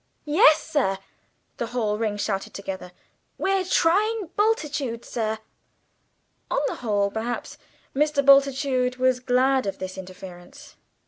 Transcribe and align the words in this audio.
"Yes, 0.25 0.63
sir," 0.67 0.97
the 1.57 1.67
whole 1.67 1.99
ring 1.99 2.17
shouted 2.17 2.55
together. 2.55 2.91
"We're 3.37 3.63
trying 3.63 4.31
Bultitude, 4.35 5.05
sir." 5.05 5.37
On 6.49 6.61
the 6.65 6.77
whole, 6.81 7.11
perhaps, 7.11 7.59
Mr. 7.95 8.25
Bultitude 8.25 8.95
was 8.95 9.19
glad 9.19 9.67
of 9.67 9.77
this 9.77 9.99
interference. 9.99 10.75